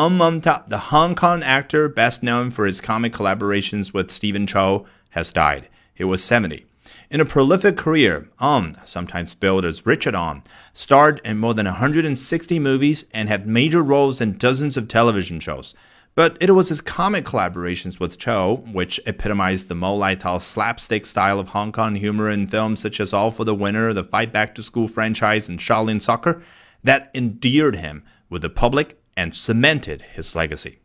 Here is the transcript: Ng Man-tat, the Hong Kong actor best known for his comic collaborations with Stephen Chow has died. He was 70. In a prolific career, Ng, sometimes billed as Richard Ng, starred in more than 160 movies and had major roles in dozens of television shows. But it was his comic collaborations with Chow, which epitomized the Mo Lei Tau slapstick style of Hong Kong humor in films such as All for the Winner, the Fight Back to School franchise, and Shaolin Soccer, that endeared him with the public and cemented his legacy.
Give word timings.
Ng 0.00 0.16
Man-tat, 0.16 0.70
the 0.70 0.78
Hong 0.78 1.14
Kong 1.14 1.42
actor 1.42 1.86
best 1.86 2.22
known 2.22 2.50
for 2.50 2.64
his 2.64 2.80
comic 2.80 3.12
collaborations 3.12 3.92
with 3.92 4.10
Stephen 4.10 4.46
Chow 4.46 4.86
has 5.10 5.30
died. 5.30 5.68
He 5.92 6.04
was 6.04 6.24
70. 6.24 6.64
In 7.10 7.20
a 7.20 7.26
prolific 7.26 7.76
career, 7.76 8.30
Ng, 8.40 8.76
sometimes 8.86 9.34
billed 9.34 9.66
as 9.66 9.84
Richard 9.84 10.14
Ng, 10.14 10.42
starred 10.72 11.20
in 11.22 11.36
more 11.36 11.52
than 11.52 11.66
160 11.66 12.58
movies 12.58 13.04
and 13.12 13.28
had 13.28 13.46
major 13.46 13.82
roles 13.82 14.22
in 14.22 14.38
dozens 14.38 14.78
of 14.78 14.88
television 14.88 15.38
shows. 15.38 15.74
But 16.14 16.38
it 16.40 16.52
was 16.52 16.70
his 16.70 16.80
comic 16.80 17.26
collaborations 17.26 18.00
with 18.00 18.18
Chow, 18.18 18.56
which 18.72 19.00
epitomized 19.04 19.68
the 19.68 19.74
Mo 19.74 19.94
Lei 19.94 20.16
Tau 20.16 20.38
slapstick 20.38 21.04
style 21.04 21.38
of 21.38 21.48
Hong 21.48 21.72
Kong 21.72 21.96
humor 21.96 22.30
in 22.30 22.46
films 22.46 22.80
such 22.80 23.00
as 23.00 23.12
All 23.12 23.30
for 23.30 23.44
the 23.44 23.54
Winner, 23.54 23.92
the 23.92 24.02
Fight 24.02 24.32
Back 24.32 24.54
to 24.54 24.62
School 24.62 24.88
franchise, 24.88 25.46
and 25.46 25.58
Shaolin 25.58 26.00
Soccer, 26.00 26.40
that 26.82 27.10
endeared 27.14 27.76
him 27.76 28.02
with 28.30 28.42
the 28.42 28.48
public 28.48 28.98
and 29.16 29.34
cemented 29.34 30.02
his 30.14 30.34
legacy. 30.34 30.79